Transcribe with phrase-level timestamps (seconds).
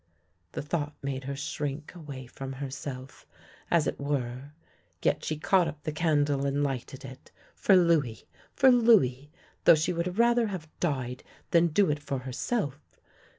[0.53, 3.27] The thought made her shrink away from herself,
[3.69, 4.51] as it were,
[5.03, 7.31] yet she caught up the candle and lighted it.
[7.53, 8.25] For Louis.
[8.55, 9.29] For Louis,
[9.65, 12.79] though she would rather have died than do it for herself.